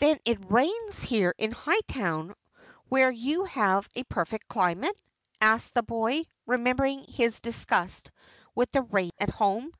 "Then 0.00 0.18
it 0.26 0.50
rains 0.52 1.02
here 1.02 1.34
in 1.38 1.50
Hightown 1.50 2.34
where 2.90 3.10
you 3.10 3.44
have 3.44 3.88
a 3.94 4.04
perfect 4.04 4.46
climate?" 4.46 4.94
asked 5.40 5.72
the 5.72 5.82
boy, 5.82 6.24
remembering 6.44 7.04
his 7.08 7.40
disgust 7.40 8.10
with 8.54 8.70
the 8.72 8.82
rain 8.82 9.12
at 9.18 9.30
home. 9.30 9.72